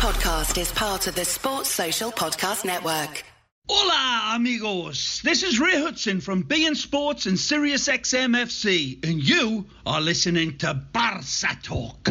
[0.00, 3.22] podcast is part of the Sports Social Podcast Network.
[3.68, 5.20] Hola, amigos.
[5.22, 10.72] This is Ray Hudson from beIN Sports and Sirius XMFC, and you are listening to
[10.72, 12.08] Barca Talk.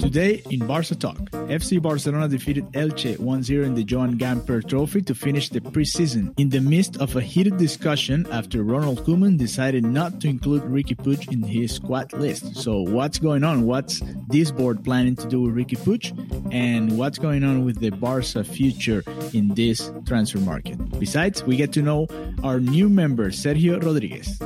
[0.00, 1.16] Today in Barca Talk,
[1.50, 6.48] FC Barcelona defeated Elche 1-0 in the Joan Gamper Trophy to finish the preseason in
[6.48, 11.32] the midst of a heated discussion after Ronald Koeman decided not to include Riqui Puig
[11.32, 12.56] in his squad list.
[12.56, 13.66] So what's going on?
[13.66, 16.54] What's this board planning to do with Riqui Puig?
[16.54, 20.76] And what's going on with the Barca future in this transfer market?
[20.98, 22.06] Besides, we get to know
[22.44, 24.38] our new member, Sergio Rodriguez.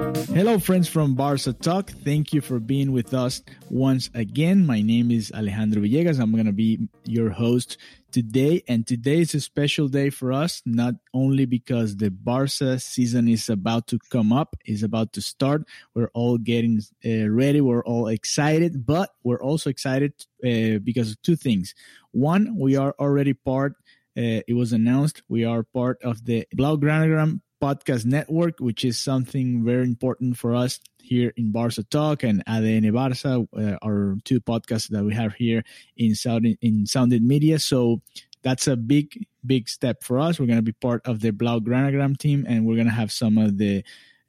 [0.00, 1.90] Hello, friends from Barca Talk.
[1.90, 4.64] Thank you for being with us once again.
[4.64, 6.18] My name is Alejandro Villegas.
[6.18, 7.76] I'm going to be your host
[8.10, 8.62] today.
[8.66, 13.48] And today is a special day for us, not only because the Barca season is
[13.50, 15.64] about to come up, is about to start.
[15.94, 17.60] We're all getting uh, ready.
[17.60, 21.74] We're all excited, but we're also excited uh, because of two things.
[22.12, 23.74] One, we are already part
[24.16, 29.64] uh, it was announced we are part of the Blaugranagram podcast network, which is something
[29.64, 34.88] very important for us here in Barca Talk and ADN Barca, uh, our two podcasts
[34.88, 35.64] that we have here
[35.96, 37.58] in Sounded, in Sounded Media.
[37.58, 38.00] So
[38.42, 40.38] that's a big, big step for us.
[40.38, 43.38] We're going to be part of the Blaugranagram team, and we're going to have some
[43.38, 43.84] of the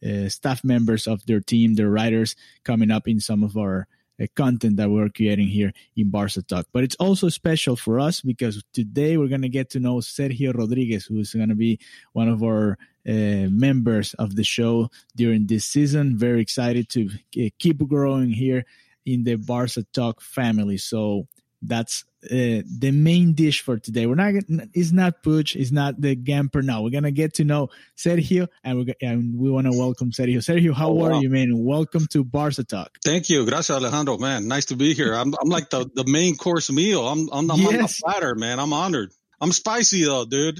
[0.06, 3.88] uh, staff members of their team, their writers, coming up in some of our
[4.36, 6.67] content that we're creating here in Barca Talk.
[6.72, 10.53] But it's also special for us because today we're going to get to know Sergio
[10.53, 11.80] Rodriguez, who's going to be
[12.14, 12.77] one of our
[13.08, 16.17] uh, members of the show during this season.
[16.17, 18.66] Very excited to uh, keep growing here
[19.05, 20.77] in the Barca Talk family.
[20.77, 21.27] So
[21.61, 24.05] that's uh, the main dish for today.
[24.05, 24.33] We're not.
[24.73, 25.55] It's not Puig.
[25.55, 26.64] It's not the Gamper.
[26.64, 30.38] No, we're gonna get to know Sergio, and we and we want to welcome Sergio.
[30.38, 31.19] Sergio, how oh, are wow.
[31.22, 31.64] you, man?
[31.64, 32.97] Welcome to Barca Talk.
[33.03, 34.17] Thank you, gracias, Alejandro.
[34.17, 35.14] Man, nice to be here.
[35.14, 37.08] I'm I'm like the, the main course meal.
[37.08, 37.67] I'm I'm, I'm yes.
[37.67, 38.59] on the platter, man.
[38.59, 39.11] I'm honored.
[39.42, 40.60] I'm spicy though, dude.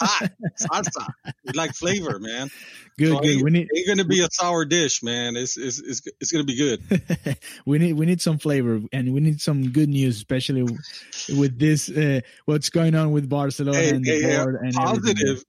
[0.00, 1.06] Hot salsa.
[1.44, 2.50] We like flavor, man.
[2.98, 3.42] Good, so good.
[3.42, 3.68] we need.
[3.70, 5.36] It's gonna be a sour dish, man.
[5.36, 7.38] It's it's it's, it's gonna be good.
[7.64, 10.62] we need we need some flavor, and we need some good news, especially
[11.28, 15.20] with this uh, what's going on with Barcelona hey, and hey, the board and positive.
[15.20, 15.44] Everything.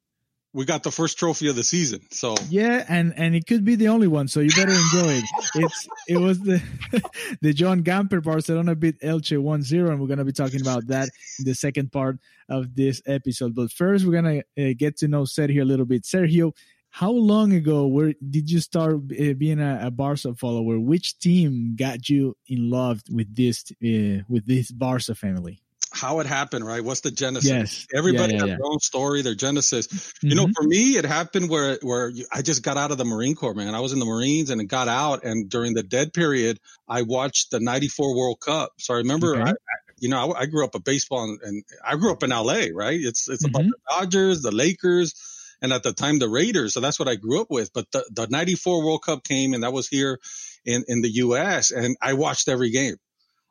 [0.51, 3.75] We got the first trophy of the season, so yeah, and and it could be
[3.75, 5.23] the only one, so you better enjoy it.
[5.55, 6.59] It's it was the
[7.41, 11.45] the John Gamper Barcelona beat Elche 1-0, and we're gonna be talking about that in
[11.45, 12.17] the second part
[12.49, 13.53] of this episode.
[13.53, 16.01] But first, we're gonna uh, get to know Sergio a little bit.
[16.01, 16.53] Sergio,
[16.89, 20.79] how long ago where did you start uh, being a, a, Barca follower?
[20.79, 25.61] Which team got you in love with this uh, with this Barca family?
[25.99, 26.83] How it happened, right?
[26.83, 27.49] What's the genesis?
[27.49, 27.87] Yes.
[27.93, 28.55] Everybody yeah, yeah, has yeah.
[28.55, 29.87] their own story, their genesis.
[29.87, 30.27] Mm-hmm.
[30.27, 33.35] You know, for me, it happened where where I just got out of the Marine
[33.35, 33.75] Corps, man.
[33.75, 37.51] I was in the Marines and got out, and during the dead period, I watched
[37.51, 38.71] the '94 World Cup.
[38.77, 39.51] So I remember okay.
[39.51, 39.53] I,
[39.99, 42.67] you know, I, I, grew up a baseball and, and, I grew up in LA,
[42.73, 42.99] right?
[42.99, 43.55] It's, it's mm-hmm.
[43.55, 45.13] about the Dodgers, the Lakers,
[45.61, 46.73] and at the time the Raiders.
[46.73, 47.73] So that's what I grew up with.
[47.73, 50.19] But the, the 94 World Cup came and that was here
[50.65, 52.95] in, in the US and I watched every game.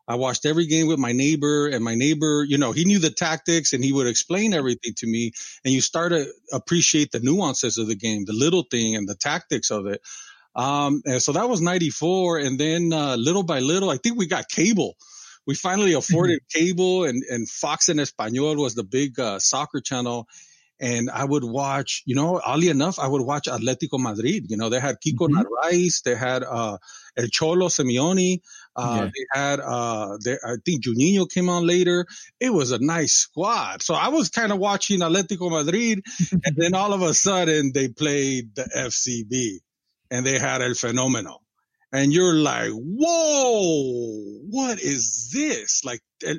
[0.08, 3.10] I watched every game with my neighbor and my neighbor, you know, he knew the
[3.10, 5.32] tactics and he would explain everything to me
[5.64, 9.14] and you start to appreciate the nuances of the game, the little thing and the
[9.14, 10.00] tactics of it.
[10.56, 12.38] Um, and so that was 94.
[12.38, 14.96] And then, uh, little by little, I think we got cable
[15.48, 16.66] we finally afforded mm-hmm.
[16.66, 20.28] cable and, and Fox en Español was the big uh, soccer channel.
[20.81, 24.47] And I would watch, you know, oddly enough, I would watch Atletico Madrid.
[24.49, 25.39] You know, they had Kiko mm-hmm.
[25.39, 26.78] Narváez, they had uh,
[27.16, 28.41] El Cholo Simeone,
[28.77, 29.11] uh, yeah.
[29.12, 32.06] they had, uh, they, I think Juninho came on later.
[32.38, 33.83] It was a nice squad.
[33.83, 36.05] So I was kind of watching Atletico Madrid,
[36.44, 39.59] and then all of a sudden they played the FCB
[40.11, 41.38] and they had El Fenomeno
[41.93, 45.84] and you're like, whoa, what is this?
[45.84, 46.34] Like, eh,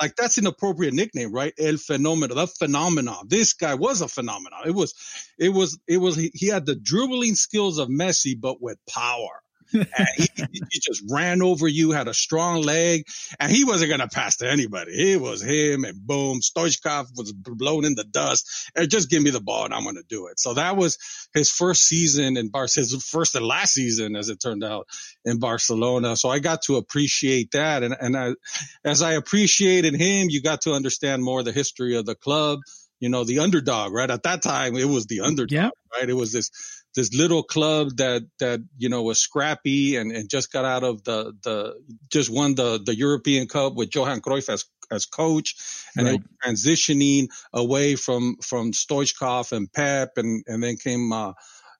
[0.00, 1.52] like that's an appropriate nickname, right?
[1.58, 3.26] El Fenomeno, the phenomenon.
[3.26, 4.60] This guy was a phenomenon.
[4.66, 4.94] It was,
[5.38, 10.28] it was, it was, he had the dribbling skills of Messi, but with power he,
[10.36, 13.04] he, just ran over you, had a strong leg,
[13.40, 15.12] and he wasn't going to pass to anybody.
[15.12, 19.30] It was him and boom, Stoichkov was blown in the dust and just give me
[19.30, 20.38] the ball and I'm going to do it.
[20.38, 20.98] So that was
[21.34, 24.86] his first season in Bar, his first and last season, as it turned out
[25.24, 26.16] in Barcelona.
[26.16, 27.82] So I got to appreciate that.
[27.82, 28.34] And, and I,
[28.84, 32.60] as I appreciated him, you got to understand more the history of the club
[33.02, 34.08] you know, the underdog, right?
[34.08, 35.70] At that time, it was the underdog, yeah.
[35.92, 36.08] right?
[36.08, 40.52] It was this this little club that that you know was scrappy and, and just
[40.52, 41.74] got out of the the
[42.10, 45.56] just won the the European Cup with Johan Cruyff as as coach
[45.96, 46.20] and right.
[46.44, 51.32] transitioning away from from Stoichkov and Pep and and then came uh,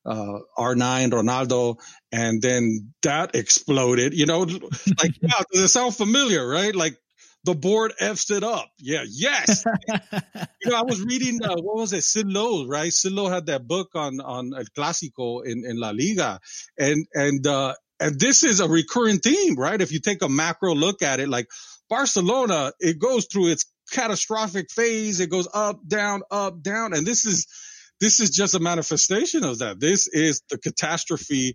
[0.05, 1.77] uh, R9 Ronaldo,
[2.11, 4.15] and then that exploded.
[4.15, 6.47] You know, like wow, does it sound familiar?
[6.47, 6.75] Right?
[6.75, 6.99] Like
[7.45, 8.71] the board f's it up.
[8.79, 9.65] Yeah, yes.
[9.89, 12.93] you know, I was reading uh, what was it, Sid Lowe, right?
[12.93, 16.41] Sid Lowe had that book on on El Clásico in in La Liga,
[16.79, 19.81] and and uh, and this is a recurring theme, right?
[19.81, 21.49] If you take a macro look at it, like
[21.89, 25.21] Barcelona, it goes through its catastrophic phase.
[25.21, 27.47] It goes up, down, up, down, and this is
[28.01, 29.79] this is just a manifestation of that.
[29.79, 31.55] This is the catastrophe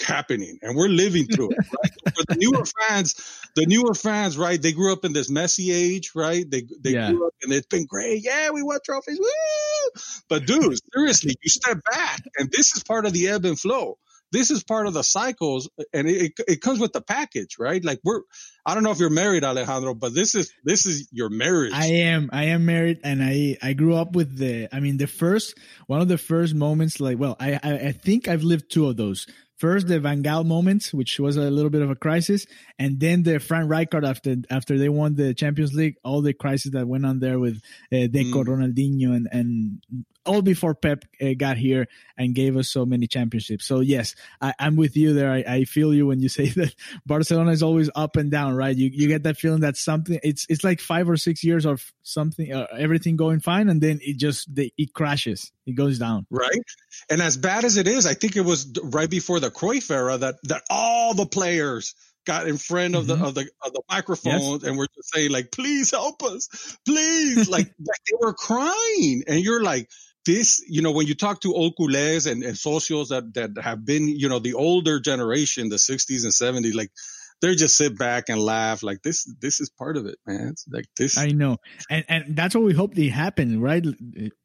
[0.00, 1.58] happening and we're living through it.
[1.58, 2.14] Right?
[2.14, 3.14] For the newer fans,
[3.54, 4.60] the newer fans, right?
[4.60, 6.48] They grew up in this messy age, right?
[6.48, 7.10] They they yeah.
[7.10, 8.22] grew up and it's been great.
[8.22, 9.18] Yeah, we won trophies.
[9.18, 10.00] Woo!
[10.28, 13.98] But dude, seriously, you step back and this is part of the ebb and flow.
[14.30, 17.82] This is part of the cycles and it, it comes with the package, right?
[17.82, 18.20] Like we're,
[18.66, 21.72] I don't know if you're married, Alejandro, but this is, this is your marriage.
[21.72, 25.06] I am, I am married and I, I grew up with the, I mean, the
[25.06, 28.86] first, one of the first moments, like, well, I, I, I think I've lived two
[28.88, 29.26] of those
[29.58, 32.46] First, the Van Gaal moment, which was a little bit of a crisis,
[32.78, 36.72] and then the Frank Rijkaard after after they won the Champions League, all the crisis
[36.72, 37.60] that went on there with
[37.92, 38.46] uh, Deco, mm.
[38.46, 39.82] Ronaldinho, and and
[40.28, 43.64] all before Pep uh, got here and gave us so many championships.
[43.64, 45.32] So yes, I, am with you there.
[45.32, 46.74] I, I, feel you when you say that
[47.06, 48.76] Barcelona is always up and down, right?
[48.76, 51.92] You you get that feeling that something it's it's like five or six years of
[52.02, 56.62] something, uh, everything going fine, and then it just it crashes, it goes down, right?
[57.10, 60.18] And as bad as it is, I think it was right before the Cruyff era
[60.18, 61.94] that that all the players
[62.28, 63.22] got in front of mm-hmm.
[63.22, 64.62] the of the of the microphone yes.
[64.64, 69.40] and were just saying like, "Please help us, please!" like, like they were crying, and
[69.40, 69.88] you're like,
[70.28, 73.82] this, you know, when you talk to old culés and, and socios that, that have
[73.82, 76.92] been, you know, the older generation, the 60s and 70s, like
[77.40, 80.64] they just sit back and laugh like this this is part of it man it's
[80.70, 81.56] like this i know
[81.90, 83.84] and and that's what we hope they happen right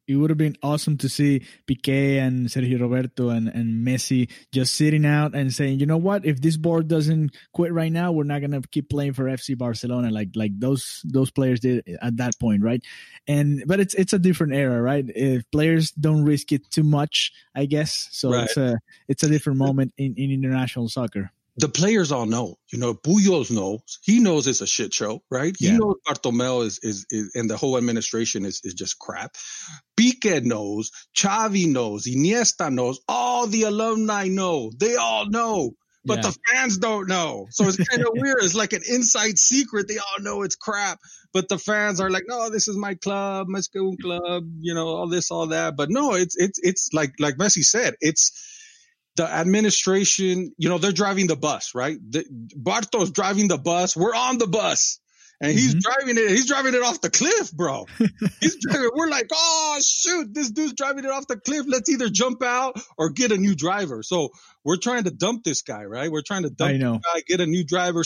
[0.06, 4.74] it would have been awesome to see Piqué and Sergio Roberto and, and Messi just
[4.74, 8.24] sitting out and saying, you know what, if this board doesn't quit right now, we're
[8.24, 12.38] not gonna keep playing for FC Barcelona like like those those players did at that
[12.38, 12.82] point, right?
[13.26, 15.04] And but it's it's a different era, right?
[15.08, 18.08] If players don't risk it too much, I guess.
[18.10, 18.44] So right.
[18.44, 22.56] it's a it's a different moment in, in international soccer the players all know.
[22.72, 23.98] You know, Puyol knows.
[24.02, 25.54] He knows it's a shit show, right?
[25.60, 25.72] Yeah.
[25.72, 29.36] He knows Bartomeu is, is, is and the whole administration is is just crap.
[29.96, 30.90] Pique knows.
[31.16, 32.06] Xavi knows.
[32.06, 33.00] Iniesta knows.
[33.08, 34.70] All the alumni know.
[34.76, 35.72] They all know.
[36.06, 36.30] But yeah.
[36.30, 37.46] the fans don't know.
[37.50, 38.42] So it's kind of weird.
[38.42, 39.88] It's like an inside secret.
[39.88, 40.98] They all know it's crap.
[41.32, 44.86] But the fans are like, no, this is my club, my school club, you know,
[44.86, 45.76] all this, all that.
[45.76, 48.32] But no, it's it's it's like like Messi said, it's
[49.16, 51.98] the administration, you know, they're driving the bus, right?
[52.10, 52.24] The,
[52.56, 53.96] Barto's driving the bus.
[53.96, 55.00] We're on the bus.
[55.40, 55.80] And he's mm-hmm.
[55.80, 56.30] driving it.
[56.30, 57.86] He's driving it off the cliff, bro.
[58.40, 58.90] he's driving.
[58.94, 61.66] We're like, oh shoot, this dude's driving it off the cliff.
[61.68, 64.02] Let's either jump out or get a new driver.
[64.02, 64.30] So
[64.64, 66.10] we're trying to dump this guy, right?
[66.10, 67.00] We're trying to dump know.
[67.04, 68.04] guy, get a new driver,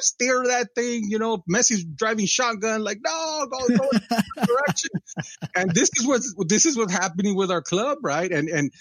[0.00, 1.04] steer that thing.
[1.08, 3.90] You know, Messi's driving shotgun, like no, go go
[4.36, 4.90] direction.
[5.54, 8.30] and this is what this is what's happening with our club, right?
[8.30, 8.72] And and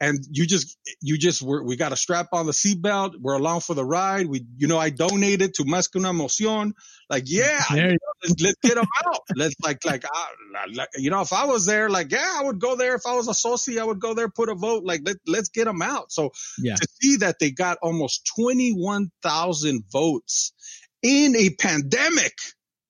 [0.00, 3.14] and you just you just we got a strap on the seatbelt.
[3.20, 4.26] We're along for the ride.
[4.26, 6.72] We you know I donated to Más que una emoción.
[7.10, 9.20] Like yeah, let's, let's, get them out.
[9.34, 12.76] Let's like like uh, you know if I was there, like yeah, I would go
[12.76, 12.94] there.
[12.94, 14.84] If I was a soci, I would go there, put a vote.
[14.84, 16.12] Like let let's get them out.
[16.12, 16.76] So yeah.
[16.76, 20.52] to see that they got almost twenty one thousand votes
[21.02, 22.34] in a pandemic,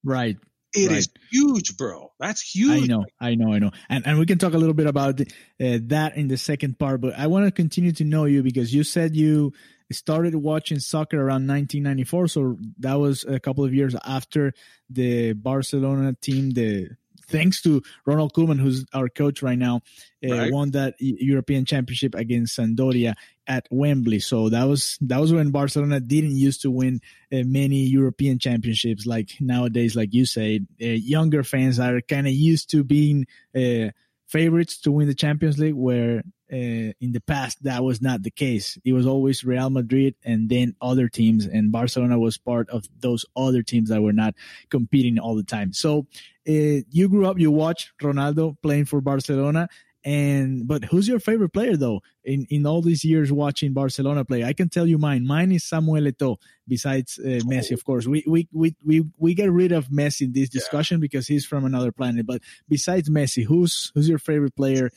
[0.05, 0.37] right?
[0.85, 0.99] It right.
[0.99, 2.13] is huge, bro.
[2.19, 2.85] That's huge.
[2.85, 3.71] I know, I know, I know.
[3.89, 5.25] And and we can talk a little bit about uh,
[5.59, 7.01] that in the second part.
[7.01, 9.53] But I want to continue to know you because you said you
[9.91, 14.53] started watching soccer around 1994, so that was a couple of years after
[14.91, 16.91] the Barcelona team, the
[17.29, 19.83] thanks to Ronald Koeman, who's our coach right now,
[20.29, 20.53] uh, right.
[20.53, 23.15] won that European Championship against Sampdoria
[23.47, 24.21] at Wembley.
[24.21, 27.01] So that was that was when Barcelona didn't used to win
[27.33, 29.97] uh, many European championships like nowadays.
[29.97, 33.91] Like you said, uh, younger fans are kind of used to being uh,
[34.29, 38.31] favorites to win the Champions League, where uh, in the past that was not the
[38.31, 38.79] case.
[38.85, 43.25] It was always Real Madrid and then other teams, and Barcelona was part of those
[43.37, 44.35] other teams that were not
[44.71, 45.73] competing all the time.
[45.73, 46.07] So
[46.49, 49.69] uh, you grew up, you watched Ronaldo playing for Barcelona,
[50.09, 52.01] and but who's your favorite player though?
[52.25, 55.27] In in all these years watching Barcelona play, I can tell you mine.
[55.27, 56.39] Mine is Samuel Eto'o.
[56.67, 60.33] Besides uh, Messi, of course, we, we we we we get rid of Messi in
[60.33, 61.03] this discussion yeah.
[61.03, 62.27] because he's from another planet.
[62.27, 64.91] But besides Messi, who's who's your favorite player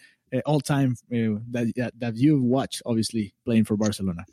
[0.46, 4.26] all time uh, that that you've watched, obviously playing for Barcelona?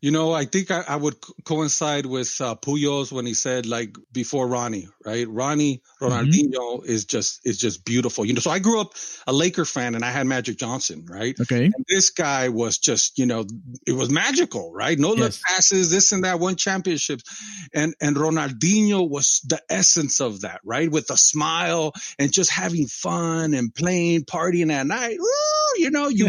[0.00, 3.96] You know, I think I, I would coincide with uh, Puyos when he said like
[4.12, 5.26] before Ronnie, right?
[5.26, 6.90] Ronnie Ronaldinho mm-hmm.
[6.90, 8.26] is just is just beautiful.
[8.26, 8.94] You know, so I grew up
[9.26, 11.34] a Laker fan and I had Magic Johnson, right?
[11.40, 11.64] Okay.
[11.64, 13.46] And this guy was just, you know,
[13.86, 14.98] it was magical, right?
[14.98, 15.20] No yes.
[15.20, 17.24] left passes, this and that, one championships,
[17.72, 20.90] and and Ronaldinho was the essence of that, right?
[20.90, 25.16] With a smile and just having fun and playing, partying at night.
[25.18, 25.43] Woo,
[25.76, 26.28] you know, you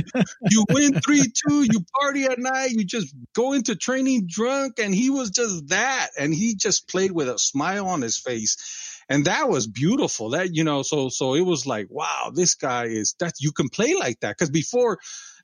[0.50, 4.94] you win three two, you party at night, you just go into training drunk, and
[4.94, 9.26] he was just that, and he just played with a smile on his face and
[9.26, 13.16] that was beautiful that you know so so it was like wow this guy is
[13.20, 14.98] that you can play like that because before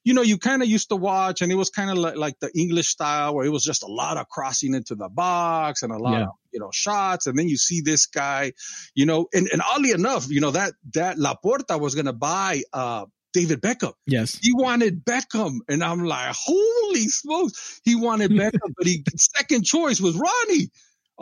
[0.04, 2.40] you know, you kind of used to watch and it was kind of like, like,
[2.40, 5.92] the English style where it was just a lot of crossing into the box and
[5.92, 6.24] a lot yeah.
[6.24, 7.28] of, you know, shots.
[7.28, 8.54] And then you see this guy,
[8.96, 12.64] you know, and, and oddly enough, you know, that, that Laporta was going to buy,
[12.74, 13.94] uh, David Beckham.
[14.06, 14.40] Yes.
[14.42, 15.60] He wanted Beckham.
[15.68, 17.82] And I'm like, holy smokes.
[17.84, 20.70] He wanted Beckham, but he second choice was Ronnie.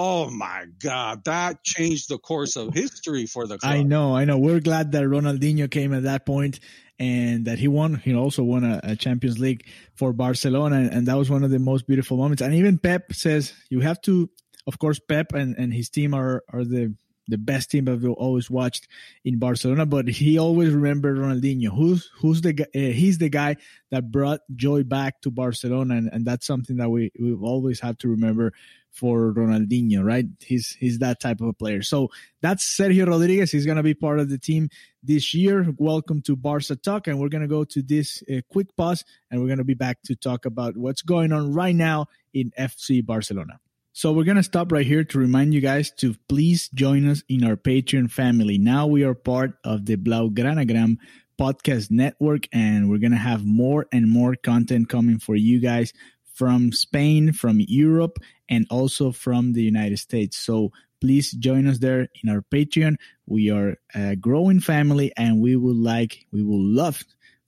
[0.01, 3.73] Oh my God, that changed the course of history for the club.
[3.73, 4.37] I know, I know.
[4.37, 6.61] We're glad that Ronaldinho came at that point
[6.97, 7.95] and that he won.
[7.95, 11.51] He also won a, a Champions League for Barcelona, and, and, that was one of
[11.51, 12.41] the most beautiful moments.
[12.41, 14.29] And even Pep says you have to,
[14.67, 16.95] of course, Pep and, and his team are are the
[17.29, 18.88] the best team I've always watched
[19.24, 21.75] in Barcelona, but he always remembered Ronaldinho.
[21.75, 23.57] Who's who's the uh, he's the guy
[23.91, 28.00] that brought joy back to Barcelona, and, and that's something that we we've always had
[28.00, 28.53] to remember
[28.91, 30.25] for Ronaldinho, right?
[30.39, 31.81] He's he's that type of a player.
[31.81, 32.09] So
[32.41, 33.51] that's Sergio Rodriguez.
[33.51, 34.69] He's gonna be part of the team
[35.03, 35.74] this year.
[35.77, 39.50] Welcome to Barca Talk, and we're gonna go to this uh, quick pause, and we're
[39.50, 43.59] gonna be back to talk about what's going on right now in FC Barcelona.
[44.00, 47.44] So we're gonna stop right here to remind you guys to please join us in
[47.44, 48.58] our Patreon family.
[48.58, 50.96] Now we are part of the Blaugranagram
[51.38, 55.91] podcast network, and we're gonna have more and more content coming for you guys
[56.34, 60.38] from Spain, from Europe, and also from the United States.
[60.38, 62.96] So please join us there in our Patreon.
[63.25, 67.03] We are a growing family and we would like, we would love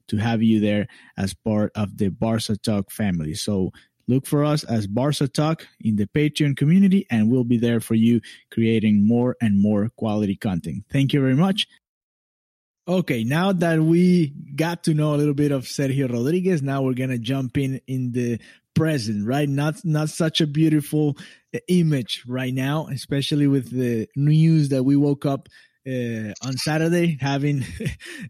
[0.10, 3.36] to have you there as part of the Barca Talk family.
[3.36, 3.72] So
[4.08, 7.96] look for us as Barca Talk in the Patreon community and we'll be there for
[7.96, 10.84] you creating more and more quality content.
[10.92, 11.68] Thank you very much.
[12.88, 16.96] Okay, now that we got to know a little bit of Sergio Rodriguez, now we're
[16.96, 18.40] gonna jump in in the
[18.74, 19.48] present, right?
[19.48, 21.16] Not not such a beautiful
[21.54, 25.48] uh, image right now, especially with the news that we woke up
[25.88, 27.64] uh, on Saturday having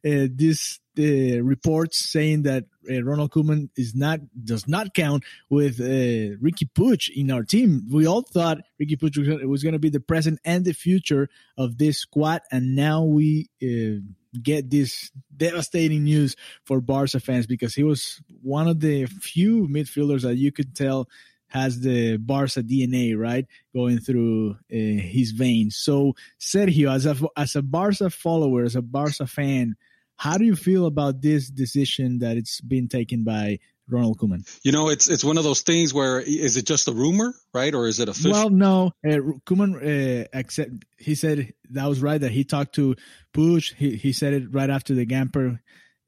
[0.06, 5.80] uh, this uh, reports saying that uh, Ronald Koeman is not does not count with
[5.80, 7.88] uh, Riqui Puig in our team.
[7.92, 11.78] We all thought Riqui Puig was going to be the present and the future of
[11.78, 14.02] this squad, and now we uh,
[14.42, 20.22] get this devastating news for Barca fans because he was one of the few midfielders
[20.22, 21.08] that you could tell
[21.52, 25.76] has the Barca DNA, right, going through uh, his veins.
[25.76, 29.76] So, Sergio, as a as a Barca follower, as a Barca fan,
[30.16, 34.48] how do you feel about this decision that it's been taken by Ronald Koeman?
[34.64, 37.74] You know, it's it's one of those things where is it just a rumor, right,
[37.76, 38.32] or is it official?
[38.32, 38.92] Well, no.
[39.06, 40.72] Uh, Koeman uh, accept.
[40.98, 42.96] He said that was right that he talked to
[43.34, 43.74] Puig.
[43.76, 45.60] He he said it right after the Gamper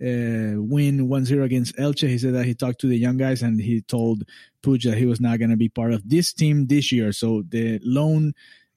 [0.01, 2.07] uh, win 1-0 against Elche.
[2.07, 4.23] He said that he talked to the young guys and he told
[4.63, 7.11] Puig that he was not going to be part of this team this year.
[7.11, 8.33] So the loan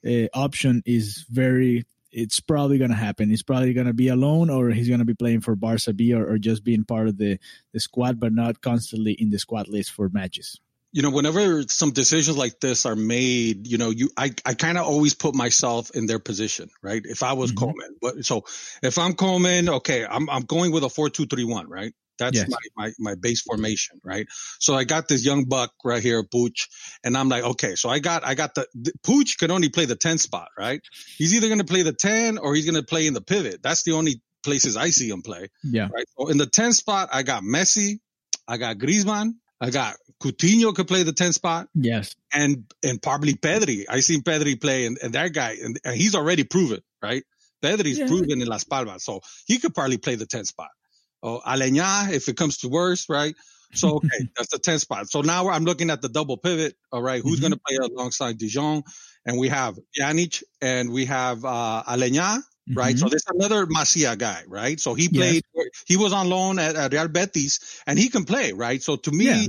[0.06, 3.28] uh, option is very it's probably going to happen.
[3.28, 6.14] He's probably going to be alone or he's going to be playing for Barca B
[6.14, 7.38] or, or just being part of the,
[7.72, 10.58] the squad, but not constantly in the squad list for matches
[10.96, 14.78] you know, whenever some decisions like this are made, you know, you I, I kind
[14.78, 17.02] of always put myself in their position, right?
[17.04, 17.66] If I was mm-hmm.
[17.66, 18.44] Koeman, but so
[18.82, 21.92] if I'm Koeman, okay, I'm I'm going with a four two three one, right?
[22.18, 22.48] That's yes.
[22.48, 24.26] my, my my base formation, right?
[24.58, 26.54] So I got this young buck right here, Puig
[27.04, 29.84] and I'm like, okay, so I got I got the, the Puig can only play
[29.84, 30.80] the ten spot, right?
[31.18, 33.62] He's either going to play the ten or he's going to play in the pivot.
[33.62, 35.48] That's the only places I see him play.
[35.62, 35.88] Yeah.
[35.92, 36.06] Right.
[36.18, 37.98] So in the ten spot, I got Messi,
[38.48, 41.68] I got Griezmann, I got Coutinho could play the 10 spot.
[41.74, 42.14] Yes.
[42.32, 43.84] And and probably Pedri.
[43.88, 47.24] I seen Pedri play and, and that guy, and, and he's already proven, right?
[47.62, 48.06] Pedri's yeah.
[48.06, 49.04] proven in Las Palmas.
[49.04, 50.68] So he could probably play the 10 spot.
[51.22, 53.34] Oh, Aleñá, if it comes to worse, right?
[53.72, 55.08] So, okay, that's the 10 spot.
[55.10, 56.74] So now I'm looking at the double pivot.
[56.92, 57.22] All right.
[57.22, 57.42] Who's mm-hmm.
[57.42, 58.84] going to play alongside De Jong?
[59.24, 62.40] And we have Pjanic and we have uh, Aleñá
[62.74, 62.94] right?
[62.94, 62.98] Mm-hmm.
[62.98, 64.78] So there's another Masia guy, right?
[64.80, 65.66] So he played, yes.
[65.86, 68.82] he was on loan at, at, Real Betis and he can play, right?
[68.82, 69.46] So to me, yeah.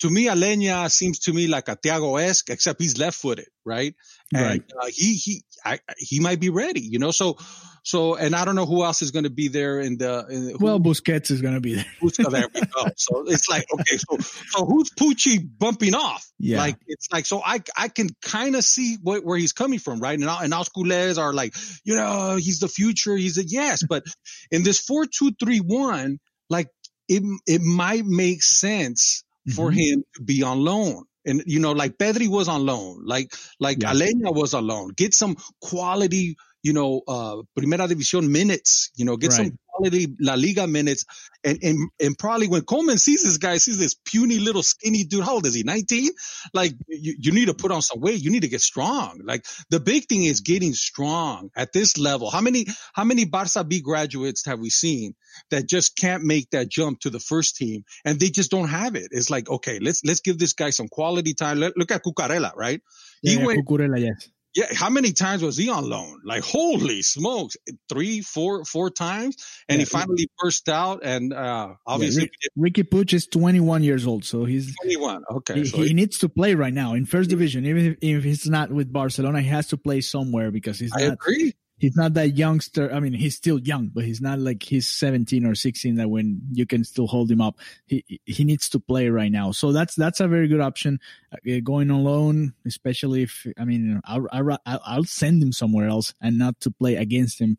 [0.00, 3.94] To me, Aleña seems to me like a Thiago esque, except he's left footed, right?
[4.34, 4.62] And Right.
[4.82, 7.10] uh, he he I, he might be ready, you know.
[7.12, 7.38] So
[7.82, 10.26] so, and I don't know who else is going to be there in the.
[10.28, 11.86] In, who- Well, Busquets is gonna be there.
[12.00, 12.88] who's there we go.
[12.96, 16.26] So it's like okay, so so who's Puig bumping off?
[16.38, 16.58] Yeah.
[16.58, 20.00] like it's like so I I can kind of see what, where he's coming from,
[20.00, 20.18] right?
[20.18, 24.02] And and Auscules are like you know he's the future, he's a yes, but
[24.50, 26.18] in this four two three one,
[26.50, 26.68] like
[27.08, 29.72] it it might make sense for Mhm.
[29.72, 31.04] him to be on loan.
[31.24, 33.92] And you know, like Pedri was on loan, like like Yeah.
[33.92, 34.88] Aleña was on loan.
[34.96, 39.32] Get some quality, you know, uh Primera División minutes, you know, get Right.
[39.32, 41.04] some quality La Liga minutes.
[41.44, 45.24] And and and probably when Koeman sees this guy, sees this puny little skinny dude,
[45.24, 45.62] how old is he?
[45.62, 46.10] 19?
[46.54, 48.22] Like you, you need to put on some weight.
[48.22, 49.20] You need to get strong.
[49.24, 52.30] Like the big thing is getting strong at this level.
[52.30, 55.14] How many how many Barca B graduates have we seen
[55.50, 58.94] that just can't make that jump to the first team and they just don't have
[58.94, 59.08] it?
[59.10, 61.58] It's like, okay, let's let's give this guy some quality time.
[61.58, 62.80] Let, look at Cucurella, right?
[63.22, 64.28] Yeah, he yeah, went Cucurella, yes.
[64.56, 66.22] Yeah, how many times was he on loan?
[66.24, 67.58] Like, holy smokes,
[67.90, 69.36] three, four, four times,
[69.68, 69.98] and he Yeah.
[70.00, 71.00] finally burst out.
[71.04, 75.24] And uh, obviously, Rick- Riqui Puig is 21 years old, so he's 21.
[75.30, 77.66] Okay, he, so he needs to play right now in first division.
[77.66, 81.04] Even if, if he's not with Barcelona, he has to play somewhere because he's I
[81.04, 81.52] not agree.
[81.78, 82.92] He's not that youngster.
[82.92, 86.40] I mean, he's still young, but he's not like he's 17 or 16 that when
[86.52, 87.58] you can still hold him up.
[87.86, 89.52] He he needs to play right now.
[89.52, 91.00] So that's that's a very good option.
[91.32, 96.14] Uh, going on loan, especially if I mean, I'll, I'll I'll send him somewhere else
[96.20, 97.56] and not to play against him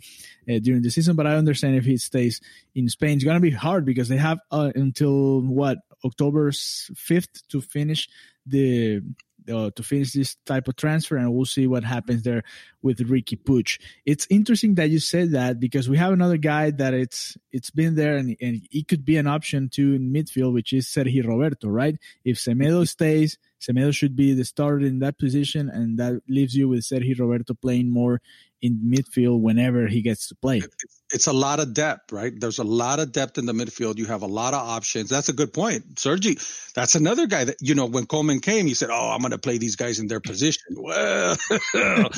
[0.50, 1.16] uh, during the season.
[1.16, 2.42] But I understand if he stays
[2.76, 7.62] in Spain, it's gonna be hard because they have uh, until what October 5th to
[7.62, 8.10] finish
[8.46, 9.02] the.
[9.52, 12.44] Uh, to finish this type of transfer, and we'll see what happens there
[12.82, 16.94] with Riqui Puig it's interesting that you said that because we have another guy that
[16.94, 20.74] it's it's been there and, and he could be an option too in midfield, which
[20.74, 21.98] is Sergi Roberto, right?
[22.24, 26.70] If Semedo stays, Semedo should be the starter in that position, and that leaves you
[26.70, 28.22] with Sergi Roberto playing more
[28.62, 30.62] in midfield whenever he gets to play.
[31.14, 32.34] It's a lot of depth, right?
[32.36, 33.98] There's a lot of depth in the midfield.
[33.98, 35.10] You have a lot of options.
[35.10, 36.00] That's a good point.
[36.00, 36.38] Sergi,
[36.76, 39.38] that's another guy that, you know, when Koeman came, he said, Oh, I'm going to
[39.38, 40.64] play these guys in their position.
[40.88, 41.38] Well,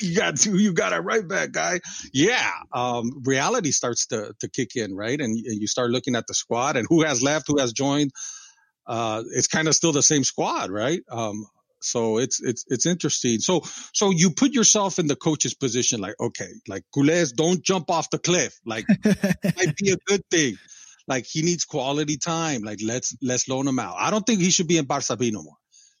[0.00, 1.80] you got to, you got it right back, guy.
[2.12, 2.50] Yeah.
[2.72, 5.20] Um, reality starts to, to kick in, right?
[5.20, 8.12] And, and you start looking at the squad and who has left, who has joined.
[8.86, 11.00] Uh, it's kind of still the same squad, right?
[11.10, 11.46] Um,
[11.80, 13.38] so it's it's it's interesting.
[13.38, 17.90] So so you put yourself in the coach's position, like okay, like Culés, don't jump
[17.90, 18.58] off the cliff.
[18.64, 20.56] Like might be a good thing.
[21.08, 22.62] Like he needs quality time.
[22.62, 23.96] Like let's let's loan him out.
[23.98, 25.56] I don't think he should be in Barca B no more.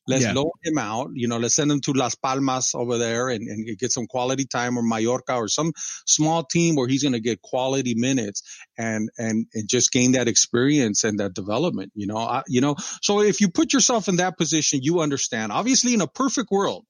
[0.06, 0.32] Let's Yeah.
[0.34, 1.10] loan him out.
[1.14, 4.44] You know, let's send him to Las Palmas over there and, and get some quality
[4.44, 5.72] time or Mallorca or some
[6.06, 8.42] small team where he's going to get quality minutes
[8.78, 12.76] and, and, and just gain that experience and that development, you know, I, you know,
[13.02, 16.84] so if you put yourself in that position, you understand, obviously in a perfect world,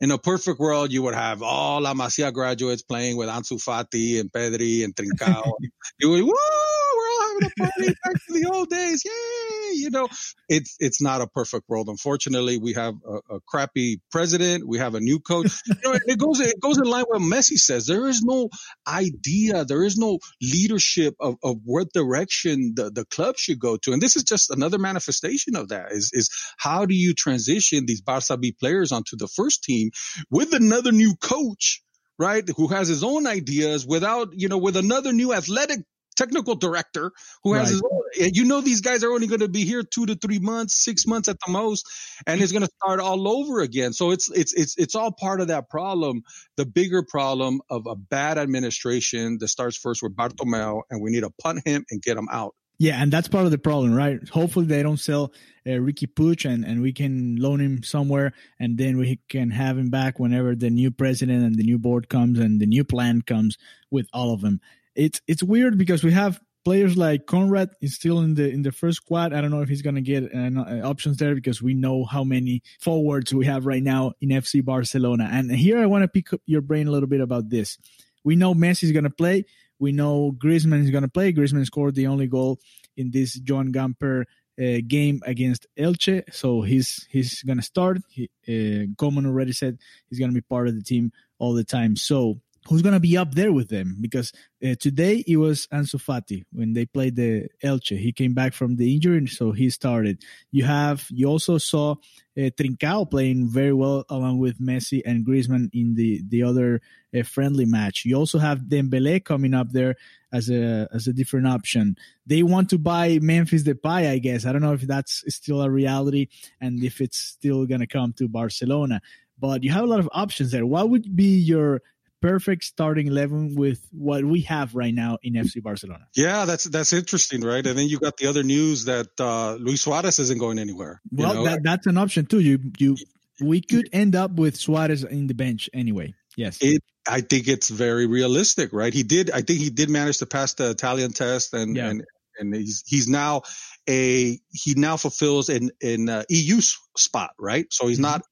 [0.00, 4.20] in a perfect world, you would have all La Masia graduates playing with Ansu Fati
[4.20, 5.52] and Pedri and Trincao.
[5.98, 9.04] you would, woo, we're all having a party back to the old days.
[9.04, 9.57] Yay!
[9.78, 10.08] You know,
[10.48, 11.88] it's, it's not a perfect world.
[11.88, 14.66] Unfortunately, we have a, a crappy president.
[14.66, 15.52] We have a new coach.
[15.68, 17.86] You know, it goes, it goes in line with what Messi says.
[17.86, 18.48] There is no
[18.86, 19.64] idea.
[19.64, 23.92] There is no leadership of, of what direction the, the club should go to.
[23.92, 28.00] And this is just another manifestation of that is, is how do you transition these
[28.00, 29.90] Barca B players onto the first team
[30.30, 31.82] with another new coach,
[32.18, 32.44] right?
[32.56, 35.80] Who has his own ideas without, you know, with another new athletic
[36.18, 37.12] technical director
[37.44, 37.70] who has Right.
[37.70, 40.40] his own, you know, these guys are only going to be here two to three
[40.40, 41.86] months, six months at the most,
[42.26, 43.92] and it's going to start all over again.
[43.92, 46.22] So it's, it's, it's, it's all part of that problem.
[46.56, 51.22] The bigger problem of a bad administration that starts first with Bartomeu and we need
[51.22, 52.54] to punt him and get him out.
[52.80, 54.20] Yeah, and that's part of the problem, right?
[54.28, 55.32] Hopefully they don't sell
[55.66, 59.76] uh, Riqui Puig and, and we can loan him somewhere and then we can have
[59.76, 63.22] him back whenever the new president and the new board comes and the new plan
[63.22, 63.58] comes
[63.90, 64.60] with all of them.
[64.98, 68.72] It's it's weird because we have players like Konrad is still in the in the
[68.72, 69.32] first squad.
[69.32, 72.24] I don't know if he's going to get uh, options there because we know how
[72.24, 75.28] many forwards we have right now in FC Barcelona.
[75.30, 77.78] And here I want to pick up your brain a little bit about this.
[78.24, 79.44] We know Messi is going to play.
[79.78, 81.32] We know Griezmann is going to play.
[81.32, 82.58] Griezmann scored the only goal
[82.96, 84.24] in this John Gamper
[84.60, 87.98] uh, game against Elche, so he's he's going to start.
[88.08, 89.78] He, uh, Koeman already said
[90.10, 91.94] he's going to be part of the team all the time.
[91.94, 94.32] So who's going to be up there with them because
[94.64, 97.98] uh, today it was Ansu Fati when they played the Elche.
[97.98, 100.22] He came back from the injury, so he started.
[100.50, 105.70] You have you also saw uh, Trincao playing very well along with Messi and Griezmann
[105.72, 106.80] in the the other
[107.16, 108.04] uh, friendly match.
[108.04, 109.96] You also have Dembele coming up there
[110.32, 111.96] as a as a different option.
[112.26, 114.44] They want to buy Memphis Depay, I guess.
[114.44, 116.28] I don't know if that's still a reality
[116.60, 119.00] and if it's still going to come to Barcelona.
[119.40, 120.66] But you have a lot of options there.
[120.66, 121.80] What would be your
[122.20, 126.06] perfect starting 11 with what we have right now in FC Barcelona.
[126.14, 127.66] Yeah, that's that's interesting, right?
[127.66, 131.00] And then you got the other news that uh, Luis Suarez isn't going anywhere.
[131.10, 132.40] Well, that, that's an option too.
[132.40, 132.96] You you
[133.40, 136.14] we could end up with Suarez in the bench anyway.
[136.36, 136.58] Yes.
[136.60, 138.92] It, I think it's very realistic, right?
[138.92, 141.88] He did I think he did manage to pass the Italian test and yeah.
[141.88, 142.04] and
[142.38, 143.42] and he's he's now
[143.88, 146.60] a he now fulfills an an uh, EU
[146.96, 147.66] spot, right?
[147.70, 148.02] So he's mm-hmm.
[148.02, 148.22] not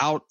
[0.00, 0.22] out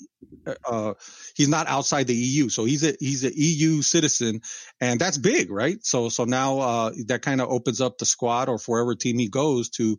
[0.66, 0.94] uh,
[1.36, 4.42] he's not outside the EU, so he's a he's an EU citizen,
[4.80, 5.78] and that's big, right?
[5.84, 9.30] So so now uh, that kind of opens up the squad or wherever team he
[9.30, 9.98] goes to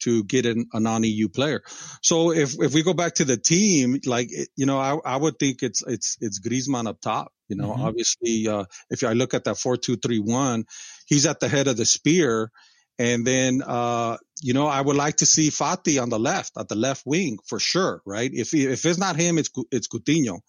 [0.00, 1.62] to get an, a non-EU player.
[2.02, 5.38] So if if we go back to the team, like you know, I, I would
[5.38, 7.32] think it's it's it's Griezmann up top.
[7.48, 7.82] You know, mm-hmm.
[7.82, 10.64] obviously, uh, if I look at that four two three one,
[11.06, 12.50] he's at the head of the spear,
[13.00, 16.68] and then, uh, you know, I would like to see Fati on the left, at
[16.68, 18.30] the left wing for sure, right?
[18.30, 20.40] If if it's not him, it's it's Coutinho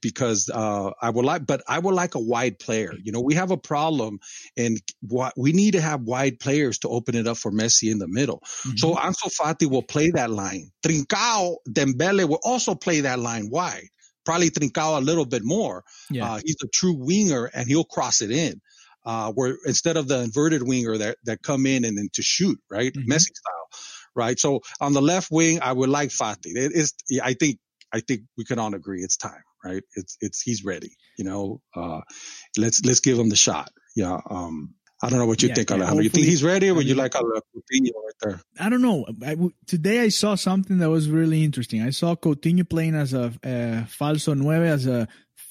[0.00, 2.92] because uh, I would like, but I would like a wide player.
[3.02, 4.20] You know, we have a problem,
[4.56, 7.98] and what we need to have wide players to open it up for Messi in
[7.98, 8.38] the middle.
[8.38, 8.76] Mm-hmm.
[8.76, 10.70] So Ansu Fati will play that line.
[10.86, 13.88] Trincao Dembele will also play that line wide.
[14.24, 15.82] Probably Trincao a little bit more.
[16.08, 16.34] Yeah.
[16.34, 18.60] Uh, he's a true winger, and he'll cross it in
[19.06, 22.58] uh, where instead of the inverted winger that, that come in and then to shoot,
[22.68, 22.92] right?
[22.92, 23.10] Mm-hmm.
[23.10, 23.68] Messi style,
[24.14, 24.38] right?
[24.38, 26.54] So on the left wing, I would like Fati.
[26.54, 26.92] It is,
[27.22, 27.58] I think,
[27.94, 29.82] I think we can all agree it's time, right?
[29.94, 32.00] It's, it's, he's ready, you know, uh,
[32.58, 33.70] let's, let's give him the shot.
[33.94, 34.20] Yeah.
[34.28, 36.02] Um, I don't know what you yeah, think, Alejandro.
[36.02, 38.40] You think he's ready, or would you like a Coutinho right there?
[38.58, 39.04] I don't know.
[39.24, 41.82] I, today I saw something that was really interesting.
[41.82, 45.06] I saw Coutinho playing as a, a falso nueve, as a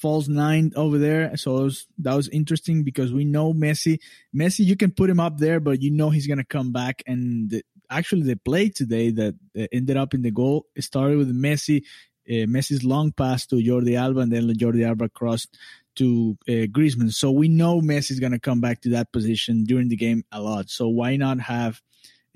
[0.05, 1.35] false nine over there.
[1.35, 3.97] So was, that was interesting because we know Messi.
[4.35, 7.01] Messi, you can put him up there, but you know he's gonna come back.
[7.07, 9.33] And the, actually, the play today that
[9.71, 11.81] ended up in the goal started with Messi.
[12.29, 15.57] Uh, Messi's long pass to Jordi Alba, and then Jordi Alba crossed
[15.95, 17.11] to uh, Griezmann.
[17.11, 20.69] So we know Messi's gonna come back to that position during the game a lot.
[20.69, 21.81] So why not have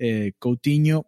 [0.00, 1.04] uh, Coutinho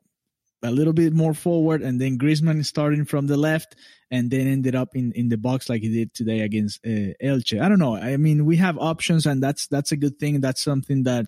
[0.62, 3.74] a little bit more forward, and then Griezmann starting from the left,
[4.10, 7.60] and then ended up in, in the box like he did today against uh, Elche.
[7.60, 7.96] I don't know.
[7.96, 10.40] I mean, we have options, and that's that's a good thing.
[10.40, 11.26] That's something that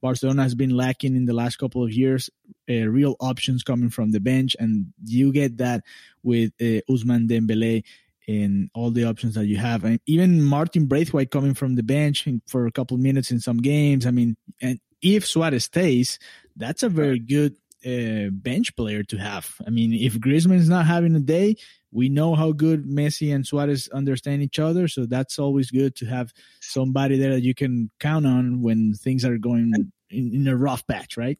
[0.00, 2.28] Barcelona has been lacking in the last couple of years.
[2.68, 5.84] Uh, real options coming from the bench, and you get that
[6.22, 7.84] with uh, Ousmane Dembele
[8.28, 12.26] and all the options that you have, and even Martin Braithwaite coming from the bench
[12.46, 14.06] for a couple of minutes in some games.
[14.06, 16.18] I mean, and if Suarez stays,
[16.56, 19.54] that's a very good uh, bench player to have.
[19.66, 21.56] I mean, if Griezmann is not having a day,
[21.90, 24.88] we know how good Messi and Suarez understand each other.
[24.88, 29.24] So that's always good to have somebody there that you can count on when things
[29.24, 29.72] are going
[30.10, 31.38] in, in a rough patch, right?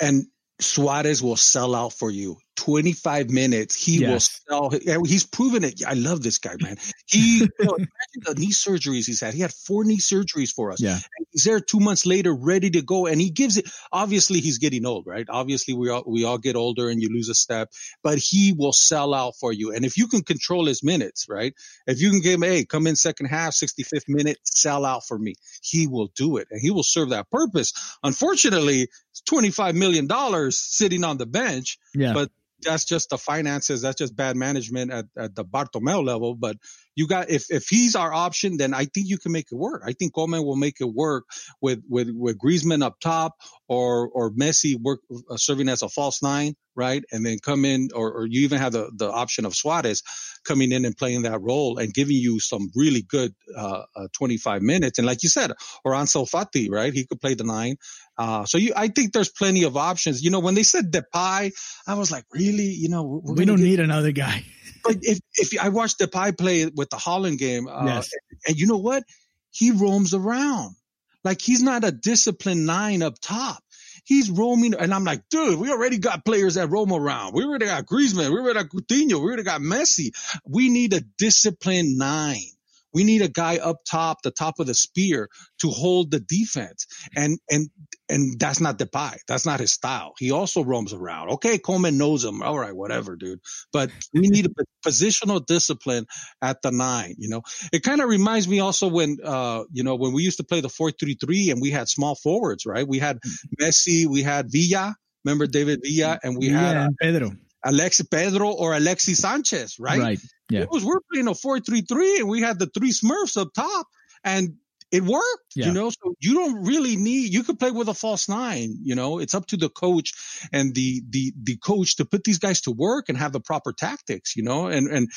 [0.00, 0.26] And
[0.60, 2.38] Suarez will sell out for you.
[2.56, 4.40] 25 minutes, he yes.
[4.48, 5.04] will sell.
[5.04, 5.82] He's proven it.
[5.86, 6.76] I love this guy, man.
[7.06, 7.88] He, you know, imagine
[8.22, 9.34] the knee surgeries he's had.
[9.34, 10.80] He had four knee surgeries for us.
[10.80, 10.92] Yeah.
[10.92, 13.06] And he's there two months later, ready to go.
[13.06, 15.26] And he gives it, obviously he's getting old, right?
[15.28, 17.70] Obviously we all, we all get older and you lose a step,
[18.02, 19.72] but he will sell out for you.
[19.74, 21.54] And if you can control his minutes, right?
[21.86, 25.18] If you can give him, hey, come in second half, 65th minute, sell out for
[25.18, 25.34] me.
[25.62, 27.72] He will do it and he will serve that purpose.
[28.02, 30.08] Unfortunately, it's $25 million
[30.50, 31.78] sitting on the bench.
[31.94, 32.12] Yeah.
[32.12, 32.30] But
[32.62, 33.82] that's just the finances.
[33.82, 36.34] That's just bad management at, at the Bartomeu level.
[36.34, 36.56] But
[36.94, 39.82] you got if if he's our option, then I think you can make it work.
[39.84, 41.24] I think Koeman will make it work
[41.60, 43.34] with with with Griezmann up top
[43.68, 45.00] or or Messi work
[45.30, 47.02] uh, serving as a false nine, right?
[47.10, 50.02] And then come in, or, or you even have the the option of Suarez
[50.44, 54.62] coming in and playing that role and giving you some really good uh, uh, 25
[54.62, 54.98] minutes.
[54.98, 55.52] And like you said,
[55.84, 56.92] or Ansu Fati, right?
[56.92, 57.76] He could play the nine.
[58.18, 60.22] Uh, so you, I think there's plenty of options.
[60.22, 61.52] You know, when they said Depay,
[61.86, 62.64] I was like, really?
[62.70, 64.44] You know, we don't get- need another guy.
[64.84, 68.10] But if, if I watched Depay play with the Holland game, uh, yes.
[68.12, 69.04] and, and you know what?
[69.50, 70.76] He roams around.
[71.24, 73.62] Like he's not a disciplined nine up top.
[74.04, 77.34] He's roaming, and I'm like, dude, we already got players that roam around.
[77.34, 78.30] We already got Griezmann.
[78.30, 79.20] We already got Coutinho.
[79.20, 80.10] We already got Messi.
[80.44, 82.50] We need a disciplined nine
[82.92, 85.28] We need a guy up top, the top of the spear
[85.60, 86.86] to hold the defense.
[87.16, 87.68] And, and,
[88.08, 89.16] and that's not Depay.
[89.26, 90.12] That's not his style.
[90.18, 91.30] He also roams around.
[91.30, 91.58] Okay.
[91.58, 92.42] Koeman knows him.
[92.42, 92.74] All right.
[92.74, 93.40] Whatever, dude.
[93.72, 96.06] But we need a positional discipline
[96.40, 99.96] at the nine, you know, it kind of reminds me also when, uh, you know,
[99.96, 102.86] when we used to play the four three three and we had small forwards, right?
[102.86, 103.18] We had
[103.60, 104.94] Messi, we had Villa.
[105.24, 107.32] Remember David Villa and we yeah, had uh, Pedro.
[107.64, 110.00] Alexi Pedro or Alexis Sanchez, right?
[110.00, 110.20] Right.
[110.50, 110.60] Yeah.
[110.62, 113.52] It was we're playing a four three three, and we had the three Smurfs up
[113.54, 113.86] top,
[114.24, 114.56] and
[114.92, 115.24] it worked.
[115.56, 115.66] Yeah.
[115.66, 117.32] You know, so you don't really need.
[117.32, 118.76] You could play with a false nine.
[118.82, 120.12] You know, it's up to the coach
[120.52, 123.72] and the the the coach to put these guys to work and have the proper
[123.72, 124.36] tactics.
[124.36, 125.08] You know, and and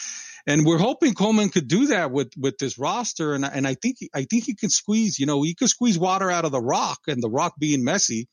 [0.48, 3.98] and we're hoping Koeman could do that with with this roster, and and I think
[4.14, 5.20] I think he can squeeze.
[5.20, 8.28] You know, he could squeeze water out of the rock, and the rock being Messi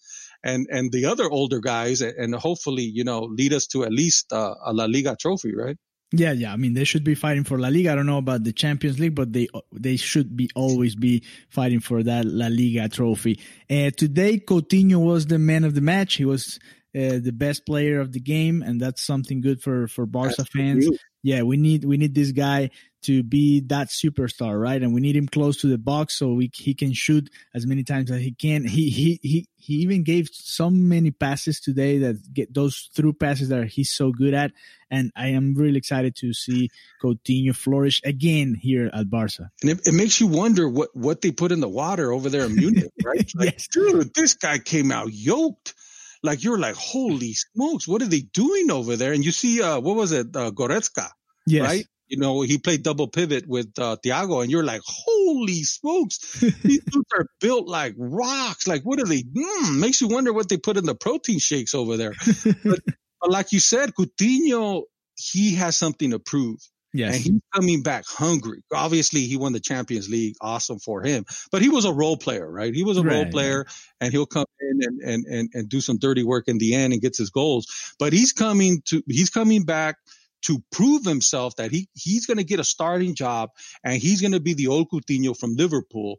[0.44, 4.33] and and the other older guys, and hopefully you know lead us to at least
[4.33, 5.76] uh, a La Liga trophy, right?
[6.14, 6.52] Yeah, yeah.
[6.52, 7.92] I mean, they should be fighting for La Liga.
[7.92, 11.81] I don't know about the Champions League, but they they should be always be fighting
[11.81, 13.40] for that La Liga trophy.
[13.70, 16.14] Uh, today, Coutinho was the man of the match.
[16.14, 16.59] He was
[16.94, 20.50] uh, the best player of the game, and that's something good for for Barca That's
[20.50, 20.87] fans.
[20.87, 20.98] good.
[21.22, 22.70] Yeah, we need we need this guy
[23.03, 24.83] to be that superstar, right?
[24.83, 27.85] And we need him close to the box so we, he can shoot as many
[27.85, 28.65] times as he can.
[28.65, 33.49] He he he he even gave so many passes today that get those through passes
[33.51, 34.53] that he's so good at.
[34.91, 36.69] And I am really excited to see
[37.03, 39.51] Coutinho flourish again here at Barca.
[39.62, 42.45] And it, it makes you wonder what what they put in the water over there
[42.45, 43.31] in Munich, right?
[43.35, 43.69] Like, Yes.
[43.69, 45.75] dude, this guy came out yoked.
[46.25, 49.12] Like you're like, holy smokes, what are they doing over there?
[49.12, 51.09] And you see, uh, what was it, uh, Goretzka,
[51.49, 51.62] Yes.
[51.62, 51.87] right?
[52.12, 56.18] You know, he played double pivot with uh, Thiago, and you're like, holy smokes,
[56.62, 58.68] these dudes are built like rocks.
[58.68, 59.22] Like, what are they?
[59.22, 62.12] Mm, makes you wonder what they put in the protein shakes over there.
[62.62, 62.81] but,
[63.20, 64.83] but like you said, Coutinho,
[65.16, 66.59] he has something to prove.
[66.94, 67.14] Yes.
[67.14, 68.62] And he's coming back hungry.
[68.72, 70.35] Obviously, he won the Champions League.
[70.40, 71.25] Awesome for him.
[71.51, 72.75] But he was a role player, right?
[72.75, 73.64] He was a role player
[74.01, 76.92] and he'll come in and, and, and, and do some dirty work in the end
[76.92, 77.94] and gets his goals.
[77.98, 79.96] But he's coming to, he's coming back
[80.42, 83.50] to prove himself that he, he's going to get a starting job
[83.85, 86.18] and he's going to be the old Coutinho from Liverpool.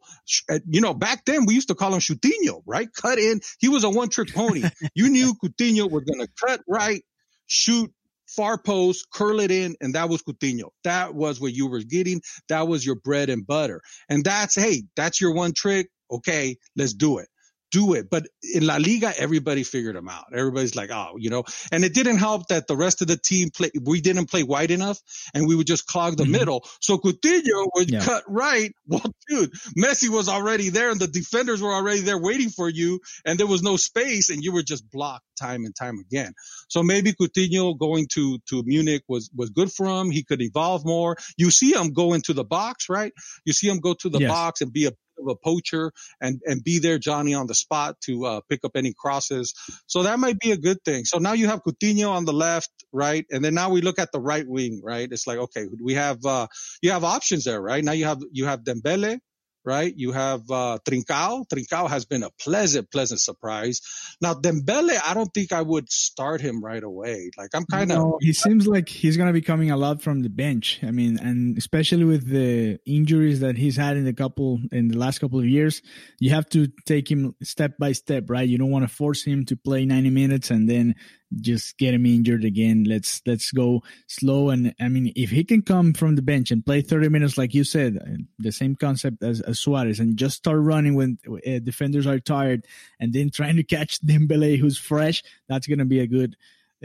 [0.50, 2.88] Uh, You know, back then we used to call him Coutinho, right?
[2.94, 3.42] Cut in.
[3.60, 4.64] He was a one trick pony.
[4.96, 7.04] you knew Coutinho was going to cut right,
[7.48, 7.92] shoot,
[8.28, 10.70] far post, curl it in, and that was Coutinho.
[10.84, 12.22] That was what you were getting.
[12.50, 13.82] That was your bread and butter.
[14.10, 15.90] And that's, hey, that's your one trick.
[16.10, 17.28] Okay, let's do it.
[17.74, 18.10] Do it.
[18.12, 20.26] But in La Liga, everybody figured him out.
[20.32, 23.50] Everybody's like, oh, you know, and it didn't help that the rest of the team
[23.50, 25.00] play, we didn't play wide enough
[25.34, 26.30] and we would just clog the Mhm.
[26.38, 26.68] middle.
[26.82, 28.06] So Coutinho would Yeah.
[28.06, 28.72] cut right.
[28.88, 33.00] Well, dude, Messi was already there and the defenders were already there waiting for you
[33.26, 36.34] and there was no space and you were just blocked time and time again.
[36.70, 40.12] So maybe Coutinho going to, to Munich was, was good for him.
[40.12, 41.18] He could evolve more.
[41.38, 43.12] You see him go into the box, right?
[43.46, 44.30] You see him go to the Yes.
[44.30, 47.96] box and be a of a poacher and, and be there, Johnny, on the spot
[48.06, 49.54] to, uh, pick up any crosses.
[49.88, 51.06] So that might be a good thing.
[51.06, 53.26] So now you have Coutinho on the left, right?
[53.30, 55.08] And then now we look at the right wing, right?
[55.12, 56.48] It's like, okay, we have, uh,
[56.82, 57.84] you have options there, right?
[57.84, 59.20] Now you have, you have Dembele,
[59.66, 59.94] right?
[59.96, 61.48] You have, uh, Trincao.
[61.48, 63.82] Trincao has been a pleasant, pleasant surprise.
[64.22, 67.32] Now Dembele, I don't think I would start him right away.
[67.38, 70.22] Like I'm kind of, No, he seems like he's to be coming a lot from
[70.22, 70.80] the bench.
[70.84, 74.98] I mean, and especially with the injuries that he's had in the couple in the
[74.98, 75.82] last couple of years,
[76.20, 78.48] you have to take him step by step, right?
[78.48, 80.96] You don't want to force him to play 90 minutes and then
[81.42, 82.86] just get him injured again.
[82.86, 84.50] Let's let's go slow.
[84.50, 87.54] And I mean, if he can come from the bench and play 30 minutes, like
[87.54, 91.60] you said, uh, the same concept as, as Suarez, and just start running when uh,
[91.60, 92.66] defenders are tired,
[93.00, 96.36] and then trying to catch Dembele, who's fresh, that's to be a good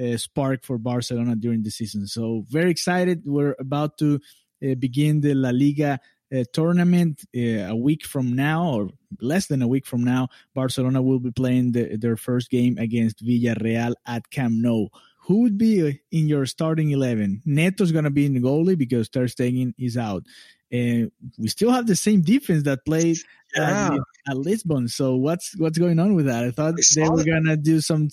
[0.01, 2.07] uh, spark for Barcelona during the season.
[2.07, 3.23] So very excited.
[3.25, 4.21] We're about to
[4.63, 6.01] uh, begin the La Liga
[6.35, 8.89] uh, tournament uh, a week from now, or
[9.21, 10.29] less than a week from now.
[10.55, 14.89] Barcelona will be playing the, their first game against Villarreal at Camp Nou.
[15.27, 17.43] Who would be uh, in your starting eleven?
[17.47, 20.25] Neto's going to be in the goalie because Ter Stegen is out.
[20.73, 23.17] Uh, we still have the same defense that played
[23.57, 23.95] Yeah.
[23.95, 24.89] at, at Lisbon.
[24.89, 26.45] So what's what's going on with that?
[26.45, 27.27] I thought I they were that.
[27.27, 28.09] gonna do some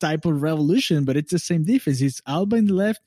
[0.00, 2.00] type of revolution, but it's the same defense.
[2.00, 3.00] It's Alba in the left,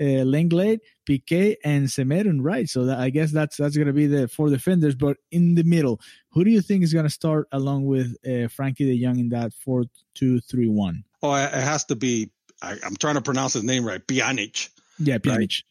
[0.00, 2.68] uh, Lenglet, Piqué, and Semedo in right.
[2.68, 4.94] So that, I guess that's that's gonna be the four defenders.
[4.94, 8.86] But in the middle, who do you think is gonna start along with uh, Frenkie
[8.86, 9.84] De Jong in that four
[10.14, 11.04] two three one?
[11.22, 12.30] oh, it has to be,
[12.62, 14.04] I, I'm trying to pronounce his name right.
[14.04, 14.68] Pjanic.
[14.98, 15.62] Yeah, Pjanic.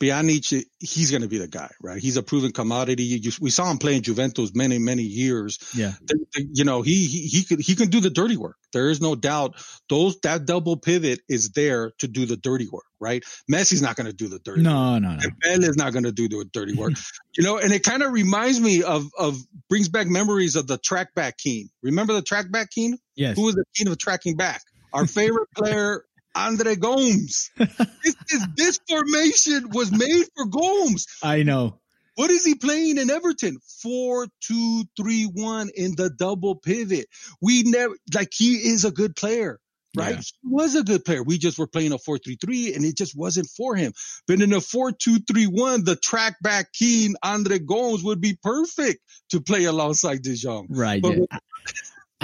[0.00, 2.00] Pjanic, he's going to be the guy, right?
[2.00, 3.04] He's a proven commodity.
[3.04, 5.58] You, we saw him playing Juventus many, many years.
[5.74, 5.92] Yeah.
[6.34, 8.56] You know, he, he, he could, he can do the dirty work.
[8.72, 9.54] There is no doubt
[9.88, 13.22] those, that double pivot is there to do the dirty work, right?
[13.50, 15.02] Messi's not going to do the dirty no, work.
[15.02, 15.28] No, no, no.
[15.40, 16.94] Bell is not going to do the dirty work,
[17.36, 20.76] you know, and it kind of reminds me of, of, brings back memories of the
[20.76, 21.70] track back Keane.
[21.82, 22.98] Remember the track back Keane?
[23.14, 23.36] Yes.
[23.36, 24.62] Who was the Keane of tracking back?
[24.92, 26.04] Our favorite player
[26.34, 27.50] Andre Gomes.
[27.56, 31.06] this, this, this formation was made for Gomes.
[31.22, 31.80] I know.
[32.16, 33.58] What is he playing in Everton?
[33.82, 37.06] Four, two, three, one in the double pivot.
[37.40, 39.58] We never like he is a good player,
[39.96, 40.14] right?
[40.14, 40.20] Yeah.
[40.20, 41.24] He was a good player.
[41.24, 43.92] We just were playing a four, three, three, and it just wasn't for him.
[44.28, 48.38] But in a four, two, three, one, the track back Keane Andre Gomes would be
[48.40, 50.68] perfect to play alongside De Jong.
[50.70, 51.02] Right.
[51.02, 51.38] But yeah.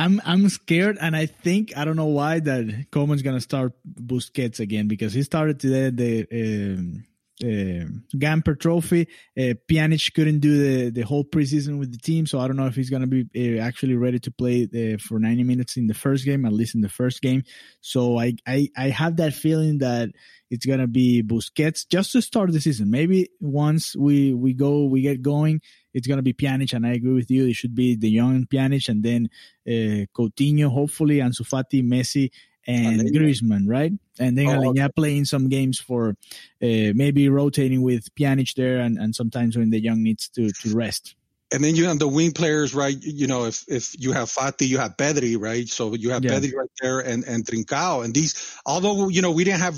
[0.01, 4.59] I'm I'm scared, and I think I don't know why that Koeman's gonna start Busquets
[4.59, 7.05] again because he started today the um,
[7.43, 9.09] uh, Gamper Trophy.
[9.37, 12.67] Uh, Pjanic couldn't do the, the whole preseason with the team, so I don't know
[12.67, 15.87] if he's going to be uh, actually ready to play uh, for 90 minutes in
[15.87, 17.43] the first game, at least in the first game.
[17.81, 20.11] So I, I, I have that feeling that
[20.51, 22.91] it's going to be Busquets just to start the season.
[22.91, 25.61] Maybe once we, we go, we get going,
[25.95, 27.47] it's going to be Pjanic, and I agree with you.
[27.47, 29.29] It should be De Jong Pjanic, and then
[29.67, 32.31] uh, Coutinho, hopefully, and Fati, Messi,
[32.67, 33.01] and.
[33.15, 33.93] Griezmann, right?
[34.19, 34.89] And then oh, okay.
[34.95, 39.81] playing some games for uh, maybe rotating with Pjanic there, and, and sometimes when De
[39.81, 41.15] Jong needs to to rest.
[41.53, 42.97] And then you have the wing players, right?
[43.01, 45.69] You know, if if you have Fati, you have Pedri, right?
[45.69, 46.33] So you have yeah.
[46.33, 48.61] Pedri right there, and and Trincao, and these.
[48.65, 49.77] Although you know we didn't have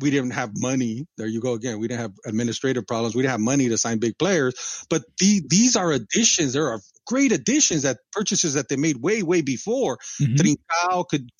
[0.00, 1.06] we didn't have money.
[1.16, 1.78] There you go again.
[1.78, 3.14] We didn't have administrative problems.
[3.14, 4.84] We didn't have money to sign big players.
[4.90, 6.52] But the, these are additions.
[6.52, 9.98] There are great additions that purchases that they made way, way before.
[10.20, 11.30] mm hmm Trincao could,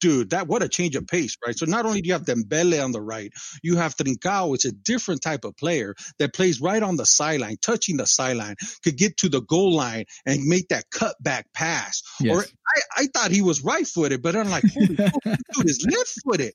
[0.00, 1.56] dude, that what a change of pace, right?
[1.56, 4.72] So not only do you have Dembele on the right, you have Trincao, it's a
[4.72, 9.16] different type of player that plays right on the sideline, touching the sideline, could get
[9.18, 12.02] to the goal line and make that cutback pass.
[12.20, 12.36] Yes.
[12.36, 16.14] Or I, I thought he was right footed, but I'm like, holy dude is left
[16.24, 16.54] footed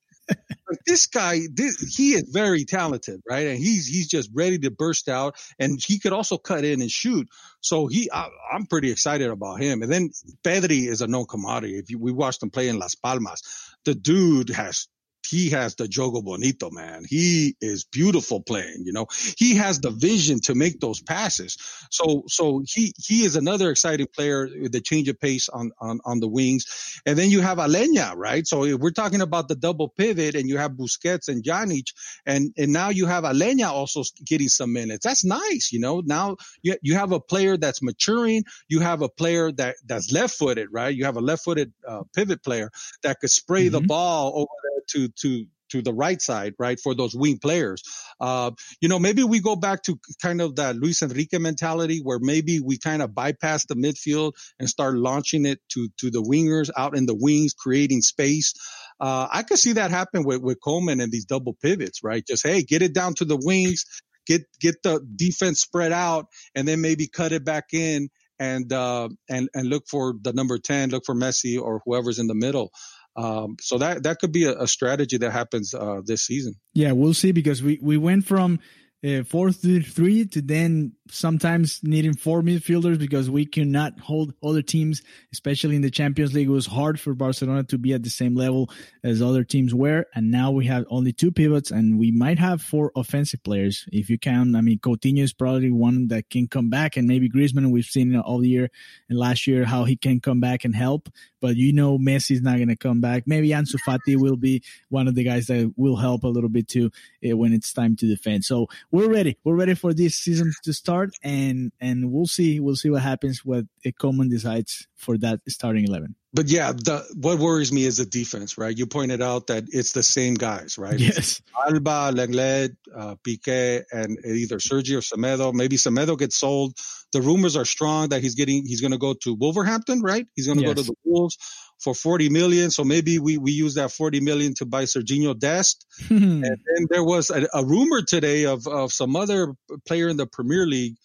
[0.85, 3.47] this guy, this, he is very talented, right?
[3.47, 6.91] And he's he's just ready to burst out, and he could also cut in and
[6.91, 7.27] shoot.
[7.61, 9.81] So he, I, am pretty excited about him.
[9.81, 10.11] And then
[10.43, 11.77] Pedri is a known commodity.
[11.77, 13.41] If you, we watched him play in Las Palmas,
[13.85, 14.87] the dude has
[15.25, 17.03] he has the jogo bonito, man.
[17.07, 19.07] He is beautiful playing, you know.
[19.37, 21.57] He has the vision to make those passes.
[21.89, 25.99] So so he he is another exciting player with the change of pace on on
[26.05, 27.01] on the wings.
[27.05, 28.45] And then you have Aleñá, right?
[28.45, 31.93] So we're talking about the double pivot and you have Busquets and Pjanic
[32.25, 35.05] and and now you have Aleñá also getting some minutes.
[35.05, 36.01] That's nice, you know.
[36.05, 40.67] Now you you have a player that's maturing, you have a player that that's left-footed,
[40.71, 40.95] right?
[40.95, 42.69] You have a left-footed uh, pivot player
[43.03, 43.73] that could spray mm-hmm.
[43.73, 47.81] the ball over there to to to the right side, right, for those wing players.
[48.21, 52.19] Uh, you know, maybe we go back to kind of that Luis Enrique mentality where
[52.21, 56.69] maybe we kind of bypass the midfield and start launching it to to the wingers
[56.77, 58.53] out in the wings, creating space.
[58.99, 62.23] Uh, I could see that happen with with Koeman and these double pivots, right?
[62.25, 63.85] Just hey, get it down to the wings,
[64.27, 69.09] get get the defense spread out, and then maybe cut it back in and uh,
[69.29, 72.71] and and look for the number ten, look for Messi or whoever's in the middle.
[73.15, 76.55] Um, so that that could be a, a strategy that happens uh, this season.
[76.73, 78.59] Yeah, we'll see because we we went from
[79.05, 84.61] uh, four to three to then sometimes needing four midfielders because we cannot hold other
[84.61, 85.01] teams,
[85.33, 86.47] especially in the Champions League.
[86.47, 88.69] It was hard for Barcelona to be at the same level
[89.03, 90.05] as other teams were.
[90.15, 93.85] And now we have only two pivots and we might have four offensive players.
[93.91, 97.29] If you count, I mean, Coutinho is probably one that can come back and maybe
[97.29, 98.69] Griezmann, we've seen all year
[99.09, 101.09] and last year how he can come back and help.
[101.43, 103.23] But you know, Messi is not going to come back.
[103.27, 106.69] Maybe Ansu Fati will be one of the guys that will help a little bit
[106.69, 106.89] too
[107.29, 108.45] uh, when it's time to defend.
[108.45, 109.37] So we're ready.
[109.43, 113.43] We're ready for this season to start and and we'll see we'll see what happens
[113.43, 116.15] what Koeman decides for that starting eleven.
[116.33, 118.75] But yeah, the what worries me is the defense, right?
[118.75, 120.99] You pointed out that it's the same guys, right?
[120.99, 125.53] Yes, Alba, Lenglet, uh, Piqué, and either Sergio or Semedo.
[125.53, 126.75] Maybe Semedo gets sold.
[127.11, 130.25] The rumors are strong that he's getting he's going to go to Wolverhampton, right?
[130.35, 130.73] He's going to yes.
[130.73, 131.37] go to the Wolves
[131.83, 132.71] for 40 million.
[132.71, 135.85] So maybe we, we use that 40 million to buy Sergiño Dest.
[136.09, 139.53] and then there was a, a, rumor today of, of some other
[139.85, 140.95] player in the Premier League,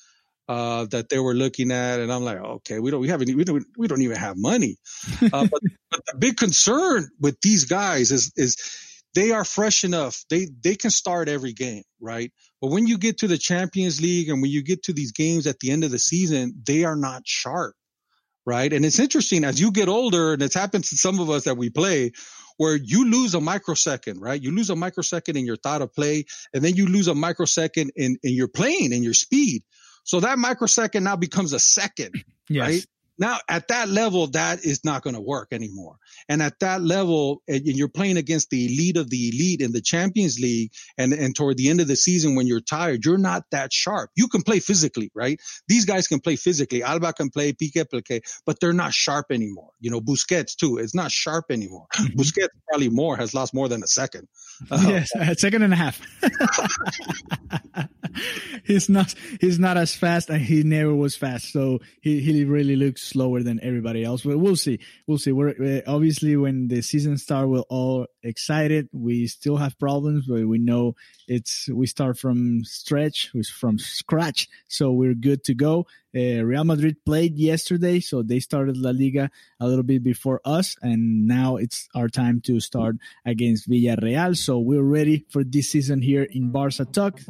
[0.48, 2.00] uh, that they were looking at.
[2.00, 4.76] And I'm like, okay, we don't, we haven't, we don't, we don't even have money.
[5.20, 8.56] Uh, but, but the big concern with these guys is, is
[9.14, 10.24] they are fresh enough.
[10.30, 12.32] They, they can start every game, right?
[12.60, 15.46] But when you get to the Champions League and when you get to these games
[15.46, 17.74] at the end of the season, they are not sharp
[18.48, 18.72] right?
[18.72, 21.58] And it's interesting as you get older, and it's happened to some of us that
[21.58, 22.12] we play,
[22.56, 24.42] where you lose a microsecond, right?
[24.42, 27.92] You lose a microsecond in your thought of play, and then you lose a microsecond
[27.94, 29.64] in, in your playing and your speed.
[30.08, 32.14] So that microsecond now becomes a second,
[32.48, 32.66] yes.
[32.66, 32.86] right?
[33.18, 35.96] Now at that level, that is not going to work anymore.
[36.30, 39.82] And at that level, and you're playing against the elite of the elite in the
[39.82, 43.42] Champions League, and and toward the end of the season when you're tired, you're not
[43.50, 44.10] that sharp.
[44.16, 45.38] You can play physically, right?
[45.66, 46.82] These guys can play physically.
[46.82, 49.72] Alba can play, Piqué play, but they're not sharp anymore.
[49.78, 50.78] You know, Busquets too.
[50.78, 51.86] It's not sharp anymore.
[51.96, 52.18] Mm-hmm.
[52.18, 54.26] Busquets probably more has lost more than a second.
[54.70, 56.00] Uh, yes, a second and a half.
[58.64, 61.52] he's not he's not as fast and he never was fast.
[61.52, 64.78] So he, he really looks slower than everybody else but we'll see.
[65.06, 65.32] We'll see.
[65.32, 68.88] We're uh, obviously when the season start we're all excited.
[68.92, 70.94] We still have problems but we know
[71.26, 74.48] it's we start from stretch from scratch.
[74.68, 79.30] So we're good to go uh, Real Madrid played yesterday, so they started La Liga
[79.60, 82.96] a little bit before us, and now it's our time to start
[83.26, 84.36] against Villarreal.
[84.36, 87.20] So we're ready for this season here in Barca Talk.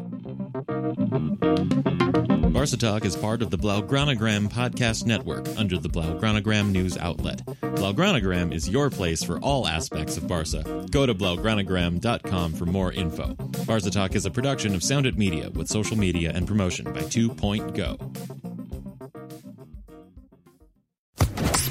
[2.58, 7.44] Barca Talk is part of the Blaugranagram podcast network under the Blaugranagram news outlet.
[7.60, 10.64] Blaugranagram is your place for all aspects of Barca.
[10.90, 13.34] Go to blaugranagram.com for more info.
[13.66, 18.57] Barca Talk is a production of Sounded Media with social media and promotion by 2.0.